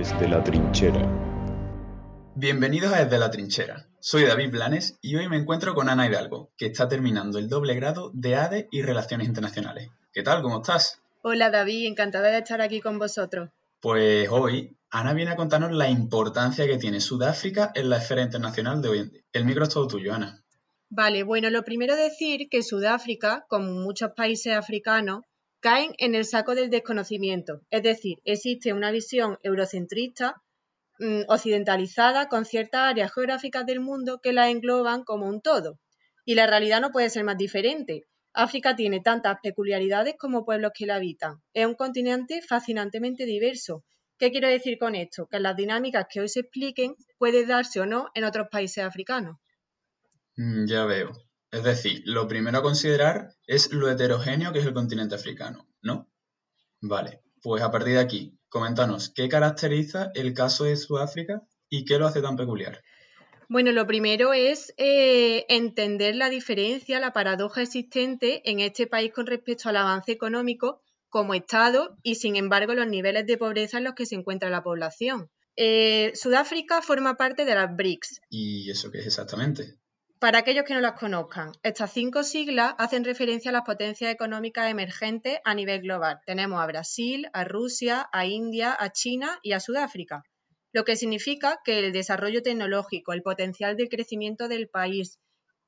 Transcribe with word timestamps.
Desde 0.00 0.28
la 0.28 0.42
trinchera. 0.42 1.06
Bienvenidos 2.34 2.90
a 2.90 3.04
Desde 3.04 3.18
la 3.18 3.30
Trinchera. 3.30 3.86
Soy 4.00 4.24
David 4.24 4.50
Blanes 4.50 4.98
y 5.02 5.14
hoy 5.16 5.28
me 5.28 5.36
encuentro 5.36 5.74
con 5.74 5.90
Ana 5.90 6.06
Hidalgo, 6.06 6.52
que 6.56 6.64
está 6.64 6.88
terminando 6.88 7.38
el 7.38 7.50
doble 7.50 7.74
grado 7.74 8.10
de 8.14 8.34
ADE 8.34 8.68
y 8.70 8.80
Relaciones 8.80 9.28
Internacionales. 9.28 9.90
¿Qué 10.10 10.22
tal? 10.22 10.40
¿Cómo 10.40 10.62
estás? 10.62 11.02
Hola 11.20 11.50
David, 11.50 11.86
encantada 11.86 12.30
de 12.30 12.38
estar 12.38 12.62
aquí 12.62 12.80
con 12.80 12.98
vosotros. 12.98 13.50
Pues 13.80 14.26
hoy 14.30 14.74
Ana 14.88 15.12
viene 15.12 15.32
a 15.32 15.36
contarnos 15.36 15.72
la 15.72 15.90
importancia 15.90 16.66
que 16.66 16.78
tiene 16.78 17.02
Sudáfrica 17.02 17.70
en 17.74 17.90
la 17.90 17.98
esfera 17.98 18.22
internacional 18.22 18.80
de 18.80 18.88
hoy 18.88 18.98
en 19.00 19.10
día. 19.10 19.20
El 19.34 19.44
micro 19.44 19.64
es 19.64 19.68
todo 19.68 19.86
tuyo, 19.86 20.14
Ana. 20.14 20.42
Vale, 20.88 21.24
bueno, 21.24 21.50
lo 21.50 21.62
primero 21.62 21.94
decir 21.94 22.48
que 22.50 22.62
Sudáfrica, 22.62 23.44
como 23.50 23.72
muchos 23.72 24.12
países 24.16 24.56
africanos, 24.56 25.24
caen 25.60 25.92
en 25.98 26.14
el 26.14 26.24
saco 26.24 26.54
del 26.54 26.70
desconocimiento. 26.70 27.60
Es 27.70 27.82
decir, 27.82 28.18
existe 28.24 28.72
una 28.72 28.90
visión 28.90 29.38
eurocentrista, 29.42 30.42
mm, 30.98 31.22
occidentalizada, 31.28 32.28
con 32.28 32.44
ciertas 32.44 32.80
áreas 32.92 33.12
geográficas 33.12 33.66
del 33.66 33.80
mundo 33.80 34.20
que 34.22 34.32
la 34.32 34.50
engloban 34.50 35.04
como 35.04 35.28
un 35.28 35.40
todo. 35.40 35.78
Y 36.24 36.34
la 36.34 36.46
realidad 36.46 36.80
no 36.80 36.90
puede 36.90 37.10
ser 37.10 37.24
más 37.24 37.36
diferente. 37.36 38.04
África 38.32 38.76
tiene 38.76 39.00
tantas 39.00 39.38
peculiaridades 39.42 40.14
como 40.18 40.44
pueblos 40.44 40.72
que 40.74 40.86
la 40.86 40.96
habitan. 40.96 41.42
Es 41.52 41.66
un 41.66 41.74
continente 41.74 42.42
fascinantemente 42.42 43.24
diverso. 43.24 43.84
¿Qué 44.18 44.30
quiero 44.30 44.48
decir 44.48 44.78
con 44.78 44.94
esto? 44.94 45.26
Que 45.26 45.40
las 45.40 45.56
dinámicas 45.56 46.06
que 46.08 46.20
hoy 46.20 46.28
se 46.28 46.40
expliquen 46.40 46.94
pueden 47.18 47.48
darse 47.48 47.80
o 47.80 47.86
no 47.86 48.08
en 48.14 48.24
otros 48.24 48.48
países 48.50 48.84
africanos. 48.84 49.36
Mm, 50.36 50.66
ya 50.66 50.84
veo. 50.84 51.29
Es 51.52 51.64
decir, 51.64 52.02
lo 52.04 52.28
primero 52.28 52.58
a 52.58 52.62
considerar 52.62 53.34
es 53.46 53.72
lo 53.72 53.90
heterogéneo 53.90 54.52
que 54.52 54.60
es 54.60 54.66
el 54.66 54.74
continente 54.74 55.16
africano, 55.16 55.66
¿no? 55.82 56.08
Vale, 56.80 57.22
pues 57.42 57.62
a 57.62 57.70
partir 57.70 57.94
de 57.94 58.00
aquí, 58.00 58.38
coméntanos 58.48 59.10
qué 59.10 59.28
caracteriza 59.28 60.10
el 60.14 60.32
caso 60.32 60.64
de 60.64 60.76
Sudáfrica 60.76 61.42
y 61.68 61.84
qué 61.84 61.98
lo 61.98 62.06
hace 62.06 62.22
tan 62.22 62.36
peculiar. 62.36 62.82
Bueno, 63.48 63.72
lo 63.72 63.84
primero 63.84 64.32
es 64.32 64.72
eh, 64.76 65.44
entender 65.48 66.14
la 66.14 66.30
diferencia, 66.30 67.00
la 67.00 67.12
paradoja 67.12 67.62
existente 67.62 68.48
en 68.48 68.60
este 68.60 68.86
país 68.86 69.12
con 69.12 69.26
respecto 69.26 69.68
al 69.68 69.76
avance 69.76 70.12
económico 70.12 70.80
como 71.08 71.34
Estado 71.34 71.96
y, 72.04 72.14
sin 72.14 72.36
embargo, 72.36 72.74
los 72.74 72.86
niveles 72.86 73.26
de 73.26 73.36
pobreza 73.36 73.78
en 73.78 73.84
los 73.84 73.94
que 73.94 74.06
se 74.06 74.14
encuentra 74.14 74.50
la 74.50 74.62
población. 74.62 75.30
Eh, 75.56 76.12
Sudáfrica 76.14 76.80
forma 76.80 77.16
parte 77.16 77.44
de 77.44 77.56
las 77.56 77.74
BRICS. 77.74 78.20
¿Y 78.30 78.70
eso 78.70 78.92
qué 78.92 79.00
es 79.00 79.06
exactamente? 79.06 79.79
Para 80.20 80.40
aquellos 80.40 80.66
que 80.66 80.74
no 80.74 80.82
las 80.82 80.98
conozcan, 80.98 81.52
estas 81.62 81.94
cinco 81.94 82.24
siglas 82.24 82.74
hacen 82.76 83.04
referencia 83.04 83.48
a 83.48 83.54
las 83.54 83.62
potencias 83.62 84.12
económicas 84.12 84.70
emergentes 84.70 85.38
a 85.46 85.54
nivel 85.54 85.80
global. 85.80 86.20
Tenemos 86.26 86.60
a 86.60 86.66
Brasil, 86.66 87.30
a 87.32 87.44
Rusia, 87.44 88.06
a 88.12 88.26
India, 88.26 88.76
a 88.78 88.92
China 88.92 89.38
y 89.42 89.52
a 89.52 89.60
Sudáfrica, 89.60 90.22
lo 90.72 90.84
que 90.84 90.96
significa 90.96 91.60
que 91.64 91.78
el 91.78 91.92
desarrollo 91.94 92.42
tecnológico, 92.42 93.14
el 93.14 93.22
potencial 93.22 93.78
de 93.78 93.88
crecimiento 93.88 94.46
del 94.46 94.68
país, 94.68 95.18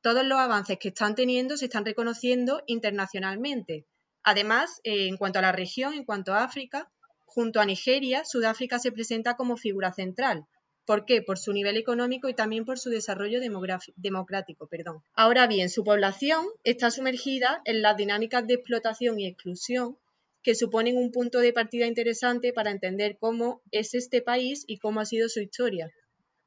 todos 0.02 0.22
los 0.22 0.38
avances 0.38 0.76
que 0.78 0.88
están 0.88 1.14
teniendo 1.14 1.56
se 1.56 1.64
están 1.64 1.86
reconociendo 1.86 2.62
internacionalmente. 2.66 3.86
Además, 4.22 4.82
eh, 4.84 5.06
en 5.06 5.16
cuanto 5.16 5.38
a 5.38 5.42
la 5.42 5.52
región, 5.52 5.94
en 5.94 6.04
cuanto 6.04 6.34
a 6.34 6.44
África, 6.44 6.92
junto 7.24 7.58
a 7.58 7.64
Nigeria, 7.64 8.22
Sudáfrica 8.26 8.78
se 8.78 8.92
presenta 8.92 9.34
como 9.34 9.56
figura 9.56 9.94
central, 9.94 10.46
¿Por 10.84 11.04
qué? 11.04 11.22
Por 11.22 11.38
su 11.38 11.52
nivel 11.52 11.76
económico 11.76 12.28
y 12.28 12.34
también 12.34 12.64
por 12.64 12.78
su 12.78 12.90
desarrollo 12.90 13.40
democrático. 13.40 14.66
Perdón. 14.66 15.02
Ahora 15.14 15.46
bien, 15.46 15.70
su 15.70 15.84
población 15.84 16.44
está 16.64 16.90
sumergida 16.90 17.62
en 17.64 17.82
las 17.82 17.96
dinámicas 17.96 18.46
de 18.46 18.54
explotación 18.54 19.20
y 19.20 19.26
exclusión 19.26 19.96
que 20.42 20.54
suponen 20.54 20.96
un 20.96 21.12
punto 21.12 21.38
de 21.38 21.52
partida 21.52 21.86
interesante 21.86 22.52
para 22.52 22.70
entender 22.70 23.16
cómo 23.20 23.62
es 23.70 23.94
este 23.94 24.22
país 24.22 24.64
y 24.66 24.78
cómo 24.78 25.00
ha 25.00 25.04
sido 25.04 25.28
su 25.28 25.40
historia. 25.40 25.90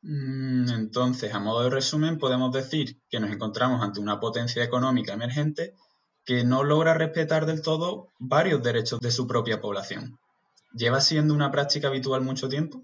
Mm, 0.01 0.69
entonces, 0.69 1.33
a 1.33 1.39
modo 1.39 1.63
de 1.63 1.69
resumen, 1.69 2.17
podemos 2.17 2.51
decir 2.51 2.99
que 3.09 3.19
nos 3.19 3.31
encontramos 3.31 3.81
ante 3.81 4.01
una 4.01 4.19
potencia 4.19 4.63
económica 4.63 5.13
emergente 5.13 5.73
que 6.25 6.43
no 6.43 6.63
logra 6.63 6.93
respetar 6.93 7.45
del 7.45 7.61
todo 7.61 8.09
varios 8.19 8.61
derechos 8.61 8.99
de 8.99 9.11
su 9.11 9.27
propia 9.27 9.61
población. 9.61 10.19
¿Lleva 10.73 10.99
siendo 10.99 11.33
una 11.33 11.51
práctica 11.51 11.87
habitual 11.87 12.21
mucho 12.21 12.49
tiempo? 12.49 12.83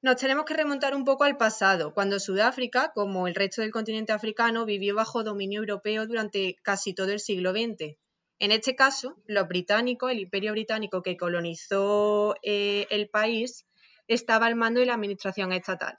Nos 0.00 0.14
tenemos 0.14 0.44
que 0.44 0.54
remontar 0.54 0.94
un 0.94 1.04
poco 1.04 1.24
al 1.24 1.36
pasado, 1.36 1.92
cuando 1.92 2.20
Sudáfrica, 2.20 2.92
como 2.94 3.26
el 3.26 3.34
resto 3.34 3.62
del 3.62 3.72
continente 3.72 4.12
africano, 4.12 4.64
vivió 4.64 4.94
bajo 4.94 5.24
dominio 5.24 5.58
europeo 5.58 6.06
durante 6.06 6.54
casi 6.62 6.94
todo 6.94 7.10
el 7.10 7.18
siglo 7.18 7.50
XX. 7.50 7.96
En 8.38 8.52
este 8.52 8.76
caso, 8.76 9.16
los 9.26 9.48
británicos, 9.48 10.12
el 10.12 10.20
imperio 10.20 10.52
británico 10.52 11.02
que 11.02 11.16
colonizó 11.16 12.36
eh, 12.44 12.86
el 12.90 13.10
país, 13.10 13.66
estaba 14.06 14.46
al 14.46 14.54
mando 14.54 14.78
de 14.78 14.86
la 14.86 14.94
administración 14.94 15.52
estatal. 15.52 15.98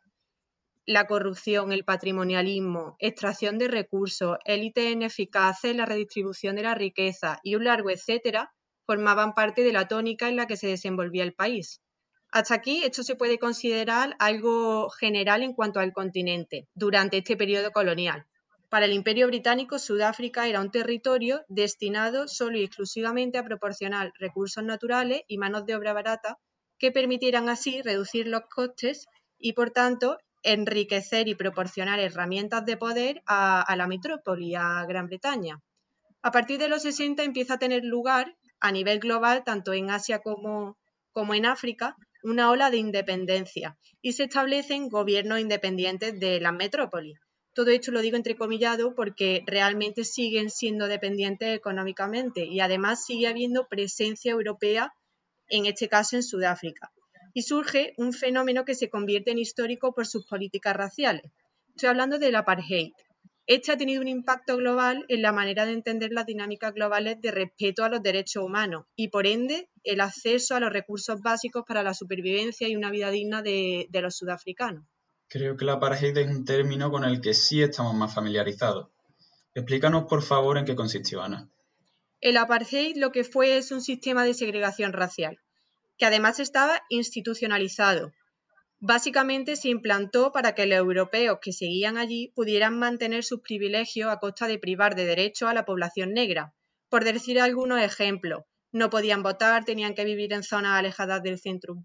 La 0.86 1.06
corrupción, 1.06 1.74
el 1.74 1.84
patrimonialismo, 1.84 2.96
extracción 3.00 3.58
de 3.58 3.68
recursos, 3.68 4.38
élites 4.46 4.94
ineficaces 4.94 5.76
la 5.76 5.86
redistribución 5.86 6.56
de 6.56 6.64
la 6.64 6.74
riqueza 6.74 7.42
y 7.44 7.56
un 7.56 7.66
largo 7.66 7.90
etcétera 7.90 8.54
formaban 8.86 9.34
parte 9.34 9.62
de 9.62 9.74
la 9.74 9.90
tónica 9.90 10.30
en 10.30 10.38
la 10.38 10.48
que 10.48 10.56
se 10.56 10.68
desenvolvía 10.68 11.26
el 11.26 11.34
país. 11.34 11.82
Hasta 12.32 12.54
aquí 12.54 12.84
esto 12.84 13.02
se 13.04 13.16
puede 13.16 13.40
considerar 13.40 14.16
algo 14.20 14.90
general 14.92 15.42
en 15.42 15.54
cuanto 15.54 15.80
al 15.80 15.94
continente 15.94 16.68
durante 16.76 17.18
este 17.18 17.36
periodo 17.36 17.72
colonial. 17.72 18.28
Para 18.70 18.86
el 18.86 18.94
Imperio 18.94 19.26
Británico, 19.26 19.80
Sudáfrica 19.80 20.48
era 20.48 20.62
un 20.62 20.70
territorio 20.70 21.44
destinado 21.48 22.28
solo 22.28 22.60
y 22.60 22.64
exclusivamente 22.64 23.40
a 23.40 23.44
proporcionar 23.44 24.14
recursos 24.20 24.64
naturales 24.64 25.24
y 25.28 25.40
manos 25.40 25.66
de 25.66 25.76
obra 25.76 25.94
barata 25.94 26.38
que 26.78 26.92
permitieran 26.92 27.50
así 27.50 27.82
reducir 27.82 28.28
los 28.28 28.44
costes 28.54 29.08
y, 29.40 29.54
por 29.54 29.72
tanto, 29.72 30.20
enriquecer 30.44 31.28
y 31.28 31.34
proporcionar 31.34 32.00
herramientas 32.00 32.64
de 32.64 32.78
poder 32.78 33.24
a, 33.26 33.76
la 33.76 33.88
metrópoli, 33.88 34.54
a 34.54 34.86
Gran 34.88 35.08
Bretaña. 35.08 35.60
A 36.22 36.32
partir 36.32 36.60
de 36.60 36.70
los 36.70 36.84
60 36.84 37.24
empieza 37.24 37.56
a 37.56 37.60
tener 37.60 37.84
lugar 37.84 38.38
a 38.60 38.72
nivel 38.72 39.00
global, 39.00 39.44
tanto 39.44 39.74
en 39.74 39.90
Asia 39.90 40.20
como, 40.20 40.78
como 41.12 41.34
en 41.34 41.48
África, 41.48 41.96
una 42.24 42.52
ola 42.52 42.70
de 42.70 42.78
independencia 42.78 43.78
y 44.02 44.14
se 44.14 44.24
establecen 44.24 44.90
gobiernos 44.90 45.40
independientes 45.40 46.20
de 46.20 46.40
las 46.40 46.54
metrópolis. 46.54 47.20
Todo 47.54 47.72
esto 47.72 47.92
lo 47.92 48.02
digo 48.02 48.16
entrecomillado 48.16 48.96
porque 48.96 49.44
realmente 49.46 50.04
siguen 50.04 50.50
siendo 50.50 50.88
dependientes 50.88 51.56
económicamente 51.56 52.46
y 52.46 52.60
además 52.60 53.06
sigue 53.06 53.28
habiendo 53.28 53.68
presencia 53.68 54.32
europea, 54.32 54.94
en 55.50 55.66
este 55.66 55.90
caso 55.90 56.16
en 56.16 56.24
Sudáfrica. 56.24 56.92
Y 57.34 57.42
surge 57.44 57.94
un 57.98 58.14
fenómeno 58.14 58.66
que 58.66 58.76
se 58.76 58.90
convierte 58.90 59.32
en 59.32 59.40
histórico 59.40 59.94
por 59.94 60.08
sus 60.08 60.26
políticas 60.26 60.76
raciales. 60.76 61.32
Estoy 61.76 61.90
hablando 61.90 62.20
del 62.20 62.36
apartheid. 62.36 62.94
Este 63.50 63.72
ha 63.72 63.78
tenido 63.78 64.00
un 64.00 64.08
impacto 64.08 64.58
global 64.58 65.06
en 65.08 65.24
la 65.24 65.32
manera 65.32 65.66
de 65.66 65.72
entender 65.72 66.12
las 66.12 66.28
dinámicas 66.28 66.72
globales 66.72 67.20
de 67.20 67.32
respeto 67.32 67.84
a 67.84 67.90
los 67.90 68.04
derechos 68.04 68.44
humanos 68.44 68.86
y, 68.96 69.08
por 69.08 69.26
ende, 69.26 69.72
el 69.84 70.02
acceso 70.02 70.54
a 70.54 70.60
los 70.60 70.72
recursos 70.72 71.20
básicos 71.24 71.64
para 71.68 71.82
la 71.82 71.96
supervivencia 71.96 72.68
y 72.68 72.76
una 72.76 72.92
vida 72.92 73.10
digna 73.10 73.42
de, 73.42 73.88
los 73.92 74.16
sudafricanos. 74.16 74.86
Creo 75.28 75.58
que 75.58 75.64
el 75.64 75.72
apartheid 75.72 76.16
es 76.16 76.30
un 76.30 76.46
término 76.46 76.92
con 76.92 77.04
el 77.06 77.22
que 77.22 77.34
sí 77.34 77.64
estamos 77.64 77.96
más 77.96 78.14
familiarizados. 78.14 78.90
Explícanos, 79.56 80.04
por 80.04 80.22
favor, 80.22 80.60
en 80.60 80.66
qué 80.66 80.76
consistió, 80.76 81.24
Ana. 81.24 81.50
El 82.22 82.38
apartheid 82.38 82.98
lo 82.98 83.12
que 83.12 83.24
fue 83.24 83.58
es 83.58 83.72
un 83.72 83.82
sistema 83.82 84.26
de 84.26 84.36
segregación 84.36 84.94
racial, 84.94 85.40
que 85.98 86.06
además 86.06 86.40
estaba 86.40 86.84
institucionalizado, 86.90 88.14
Básicamente 88.82 89.58
se 89.58 89.68
implantó 89.68 90.32
para 90.32 90.56
que 90.56 90.66
los 90.66 90.78
europeos 90.78 91.40
que 91.42 91.52
seguían 91.52 91.98
allí 91.98 92.32
pudieran 92.34 92.80
mantener 92.80 93.26
sus 93.26 93.42
privilegios 93.42 94.10
a 94.10 94.20
costa 94.20 94.48
de 94.48 94.58
privar 94.58 94.96
de 94.96 95.04
derechos 95.04 95.50
a 95.50 95.54
la 95.54 95.66
población 95.66 96.14
negra. 96.14 96.54
Por 96.88 97.04
decir 97.04 97.42
algunos 97.42 97.82
ejemplos, 97.82 98.44
no 98.72 98.90
podían 98.90 99.22
votar, 99.22 99.66
tenían 99.66 99.96
que 99.96 100.06
vivir 100.06 100.32
en 100.32 100.44
zonas 100.44 100.80
alejadas 100.80 101.22
del 101.22 101.40
centro 101.40 101.76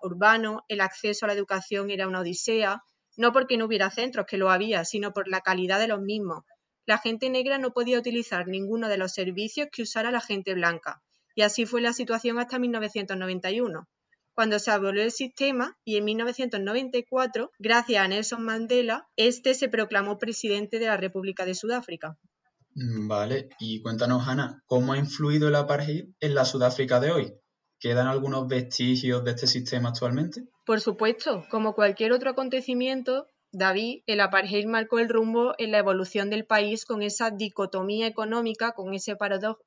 urbano, 0.00 0.64
el 0.68 0.80
acceso 0.80 1.26
a 1.26 1.28
la 1.28 1.34
educación 1.34 1.90
era 1.90 2.06
una 2.06 2.20
odisea, 2.20 2.84
no 3.16 3.32
porque 3.32 3.56
no 3.56 3.64
hubiera 3.64 3.90
centros, 3.90 4.26
que 4.26 4.38
lo 4.38 4.48
había, 4.48 4.84
sino 4.84 5.12
por 5.12 5.26
la 5.26 5.40
calidad 5.40 5.80
de 5.80 5.88
los 5.88 6.02
mismos. 6.02 6.44
La 6.86 6.98
gente 6.98 7.30
negra 7.30 7.58
no 7.58 7.72
podía 7.72 7.98
utilizar 7.98 8.46
ninguno 8.46 8.88
de 8.88 8.98
los 8.98 9.12
servicios 9.12 9.66
que 9.72 9.82
usara 9.82 10.12
la 10.12 10.20
gente 10.20 10.54
blanca. 10.54 11.02
Y 11.34 11.42
así 11.42 11.66
fue 11.66 11.80
la 11.80 11.92
situación 11.92 12.38
hasta 12.38 12.60
1991 12.60 13.88
cuando 14.34 14.58
se 14.58 14.70
abolió 14.72 15.02
el 15.02 15.12
sistema 15.12 15.76
y 15.84 15.96
en 15.96 16.04
1994, 16.04 17.52
gracias 17.58 18.04
a 18.04 18.08
Nelson 18.08 18.42
Mandela, 18.42 19.08
este 19.16 19.54
se 19.54 19.68
proclamó 19.68 20.18
presidente 20.18 20.78
de 20.78 20.86
la 20.86 20.96
República 20.96 21.44
de 21.44 21.54
Sudáfrica. 21.54 22.18
Mm, 22.74 23.06
vale, 23.06 23.50
y 23.60 23.80
cuéntanos, 23.80 24.26
Ana, 24.26 24.62
¿cómo 24.66 24.92
ha 24.92 24.98
influido 24.98 25.48
el 25.48 25.54
apartheid 25.54 26.06
en 26.18 26.34
la 26.34 26.44
Sudáfrica 26.44 26.98
de 26.98 27.12
hoy? 27.12 27.34
¿Quedan 27.78 28.08
algunos 28.08 28.48
vestigios 28.48 29.22
de 29.24 29.30
este 29.30 29.46
sistema 29.46 29.90
actualmente? 29.90 30.42
Por 30.66 30.80
supuesto, 30.80 31.44
como 31.50 31.74
cualquier 31.74 32.12
otro 32.12 32.30
acontecimiento, 32.30 33.28
David, 33.52 34.02
el 34.06 34.20
apartheid 34.20 34.66
marcó 34.66 34.98
el 34.98 35.08
rumbo 35.08 35.54
en 35.58 35.70
la 35.70 35.78
evolución 35.78 36.28
del 36.28 36.44
país 36.44 36.84
con 36.84 37.02
esa 37.02 37.30
dicotomía 37.30 38.08
económica, 38.08 38.72
con 38.72 38.94
esa 38.94 39.16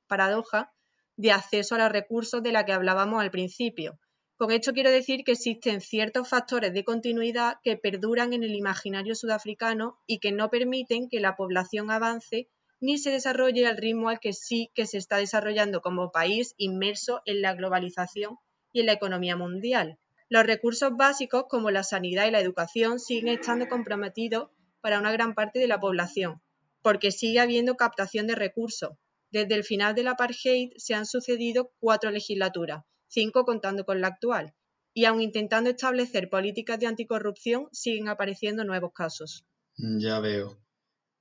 paradoja 0.08 0.72
de 1.16 1.32
acceso 1.32 1.74
a 1.74 1.78
los 1.78 1.92
recursos 1.92 2.42
de 2.42 2.52
la 2.52 2.66
que 2.66 2.72
hablábamos 2.72 3.22
al 3.22 3.30
principio 3.30 3.98
Con 4.38 4.52
esto 4.52 4.72
quiero 4.72 4.92
decir 4.92 5.24
que 5.24 5.32
existen 5.32 5.80
ciertos 5.80 6.28
factores 6.28 6.72
de 6.72 6.84
continuidad 6.84 7.56
que 7.64 7.76
perduran 7.76 8.32
en 8.32 8.44
el 8.44 8.54
imaginario 8.54 9.16
sudafricano 9.16 9.98
y 10.06 10.20
que 10.20 10.30
no 10.30 10.48
permiten 10.48 11.08
que 11.08 11.18
la 11.18 11.34
población 11.34 11.90
avance 11.90 12.48
ni 12.80 12.98
se 12.98 13.10
desarrolle 13.10 13.66
al 13.66 13.76
ritmo 13.76 14.10
al 14.10 14.20
que 14.20 14.32
sí 14.32 14.70
que 14.76 14.86
se 14.86 14.96
está 14.96 15.16
desarrollando 15.16 15.80
como 15.80 16.12
país 16.12 16.54
inmerso 16.56 17.20
en 17.24 17.42
la 17.42 17.54
globalización 17.54 18.36
y 18.72 18.78
en 18.78 18.86
la 18.86 18.92
economía 18.92 19.34
mundial. 19.34 19.98
Los 20.28 20.46
recursos 20.46 20.92
básicos 20.96 21.46
como 21.48 21.72
la 21.72 21.82
sanidad 21.82 22.28
y 22.28 22.30
la 22.30 22.38
educación 22.38 23.00
siguen 23.00 23.40
estando 23.40 23.66
comprometidos 23.66 24.50
para 24.80 25.00
una 25.00 25.10
gran 25.10 25.34
parte 25.34 25.58
de 25.58 25.66
la 25.66 25.80
población, 25.80 26.40
porque 26.80 27.10
sigue 27.10 27.40
habiendo 27.40 27.74
captación 27.74 28.28
de 28.28 28.36
recursos. 28.36 28.90
Desde 29.32 29.56
el 29.56 29.64
final 29.64 29.96
del 29.96 30.06
apartheid 30.06 30.70
se 30.76 30.94
han 30.94 31.06
sucedido 31.06 31.72
cuatro 31.80 32.12
legislaturas, 32.12 32.84
cinco 33.08 33.44
contando 33.44 33.84
con 33.84 34.00
la 34.00 34.08
actual, 34.08 34.54
y 34.94 35.04
aun 35.04 35.20
intentando 35.20 35.70
establecer 35.70 36.28
políticas 36.28 36.78
de 36.80 36.86
anticorrupción, 36.86 37.68
siguen 37.72 38.08
apareciendo 38.08 38.64
nuevos 38.64 38.92
casos. 38.94 39.44
Ya 39.76 40.20
veo. 40.20 40.58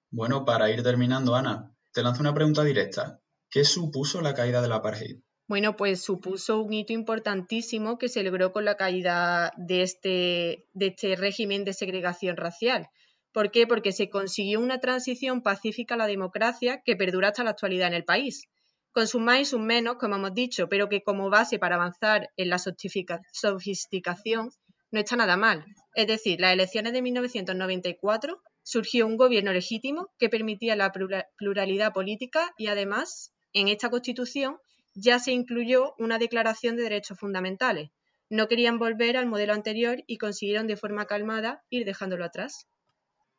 Bueno, 0.10 0.46
para 0.46 0.70
ir 0.72 0.84
terminando, 0.84 1.36
Ana, 1.36 1.76
te 1.94 2.02
lanzo 2.02 2.22
una 2.22 2.34
pregunta 2.34 2.64
directa. 2.64 3.22
¿Qué 3.50 3.64
supuso 3.64 4.22
la 4.22 4.34
caída 4.34 4.62
del 4.62 4.72
apartheid? 4.72 5.20
Bueno, 5.48 5.78
pues 5.78 6.02
supuso 6.02 6.62
un 6.62 6.74
hito 6.74 6.92
importantísimo 6.92 7.98
que 7.98 8.10
se 8.10 8.24
logró 8.24 8.52
con 8.52 8.66
la 8.66 8.76
caída 8.76 9.54
de 9.58 9.82
este, 9.82 10.68
de 10.74 10.88
este 10.88 11.16
régimen 11.16 11.64
de 11.64 11.74
segregación 11.74 12.36
racial. 12.36 12.90
¿Por 13.32 13.52
qué? 13.52 13.68
Porque 13.68 13.92
se 13.92 14.10
consiguió 14.10 14.60
una 14.60 14.80
transición 14.80 15.42
pacífica 15.44 15.94
a 15.94 15.98
la 15.98 16.08
democracia 16.08 16.82
que 16.84 16.96
perdura 16.96 17.30
hasta 17.30 17.44
la 17.44 17.52
actualidad 17.52 17.88
en 17.88 17.94
el 17.94 18.04
país 18.04 18.50
con 18.98 19.08
sus 19.08 19.22
más 19.22 19.40
y 19.40 19.46
sus 19.46 19.60
menos, 19.60 19.98
como 19.98 20.16
hemos 20.16 20.34
dicho, 20.34 20.70
pero 20.70 20.90
que 20.90 21.04
como 21.04 21.30
base 21.30 21.60
para 21.60 21.76
avanzar 21.76 22.32
en 22.36 22.50
la 22.50 22.58
sofisticación 22.58 24.50
no 24.90 25.00
está 25.00 25.16
nada 25.16 25.38
mal. 25.38 25.64
Es 25.94 26.08
decir, 26.08 26.42
las 26.42 26.54
elecciones 26.54 26.94
de 26.94 27.04
1994 27.04 28.42
surgió 28.64 29.06
un 29.06 29.16
gobierno 29.16 29.54
legítimo 29.54 30.10
que 30.18 30.30
permitía 30.30 30.76
la 30.76 30.92
pluralidad 31.38 31.94
política 31.94 32.56
y 32.58 32.70
además 32.70 33.34
en 33.54 33.68
esta 33.68 33.92
constitución 33.92 34.58
ya 34.96 35.20
se 35.20 35.32
incluyó 35.32 35.94
una 36.00 36.18
declaración 36.18 36.76
de 36.76 36.82
derechos 36.82 37.20
fundamentales. 37.20 37.92
No 38.32 38.48
querían 38.48 38.80
volver 38.80 39.16
al 39.16 39.28
modelo 39.28 39.54
anterior 39.54 40.04
y 40.08 40.18
consiguieron 40.18 40.66
de 40.66 40.76
forma 40.76 41.06
calmada 41.06 41.64
ir 41.70 41.86
dejándolo 41.86 42.26
atrás. 42.26 42.66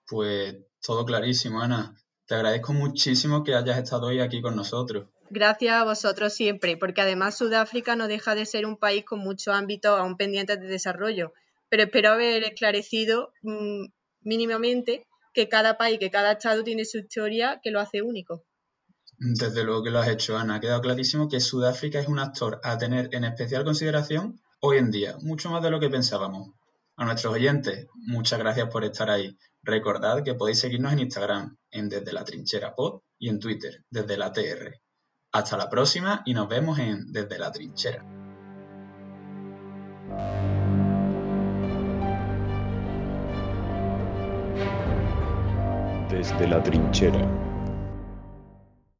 Pues 0.06 0.54
todo 0.80 1.04
clarísimo, 1.04 1.60
Ana. 1.60 1.96
Te 2.26 2.36
agradezco 2.36 2.74
muchísimo 2.74 3.42
que 3.42 3.56
hayas 3.56 3.78
estado 3.78 4.06
hoy 4.06 4.20
aquí 4.20 4.40
con 4.40 4.54
nosotros. 4.54 5.08
Gracias 5.30 5.74
a 5.74 5.84
vosotros 5.84 6.32
siempre, 6.32 6.76
porque 6.76 7.02
además 7.02 7.36
Sudáfrica 7.36 7.96
no 7.96 8.08
deja 8.08 8.34
de 8.34 8.46
ser 8.46 8.66
un 8.66 8.76
país 8.76 9.04
con 9.04 9.20
muchos 9.20 9.54
ámbitos 9.54 9.98
aún 9.98 10.16
pendientes 10.16 10.60
de 10.60 10.66
desarrollo, 10.66 11.32
pero 11.68 11.84
espero 11.84 12.10
haber 12.10 12.44
esclarecido 12.44 13.32
mm, 13.42 13.86
mínimamente 14.22 15.06
que 15.34 15.48
cada 15.48 15.76
país, 15.76 15.98
que 15.98 16.10
cada 16.10 16.32
estado 16.32 16.64
tiene 16.64 16.84
su 16.84 16.98
historia 16.98 17.60
que 17.62 17.70
lo 17.70 17.80
hace 17.80 18.02
único. 18.02 18.44
Desde 19.18 19.64
luego 19.64 19.82
que 19.82 19.90
lo 19.90 19.98
has 19.98 20.08
hecho, 20.08 20.38
Ana. 20.38 20.56
Ha 20.56 20.60
quedado 20.60 20.80
clarísimo 20.80 21.28
que 21.28 21.40
Sudáfrica 21.40 22.00
es 22.00 22.08
un 22.08 22.20
actor 22.20 22.60
a 22.62 22.78
tener 22.78 23.08
en 23.12 23.24
especial 23.24 23.64
consideración 23.64 24.40
hoy 24.60 24.78
en 24.78 24.90
día, 24.90 25.16
mucho 25.20 25.50
más 25.50 25.62
de 25.62 25.70
lo 25.70 25.80
que 25.80 25.90
pensábamos. 25.90 26.50
A 26.96 27.04
nuestros 27.04 27.34
oyentes, 27.34 27.86
muchas 27.94 28.38
gracias 28.38 28.68
por 28.70 28.84
estar 28.84 29.10
ahí. 29.10 29.36
Recordad 29.62 30.22
que 30.24 30.34
podéis 30.34 30.60
seguirnos 30.60 30.92
en 30.92 31.00
Instagram, 31.00 31.56
en 31.70 31.88
Desde 31.88 32.12
la 32.12 32.24
Trinchera 32.24 32.74
Pod 32.74 33.02
y 33.18 33.28
en 33.28 33.38
Twitter, 33.38 33.84
desde 33.90 34.16
la 34.16 34.32
TR. 34.32 34.72
Hasta 35.32 35.58
la 35.58 35.68
próxima 35.68 36.22
y 36.24 36.32
nos 36.32 36.48
vemos 36.48 36.78
en 36.78 37.12
Desde 37.12 37.38
la 37.38 37.52
Trinchera. 37.52 38.02
Desde 46.08 46.48
la 46.48 46.62
Trinchera. 46.62 47.47